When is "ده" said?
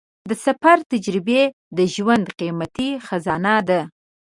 3.69-3.81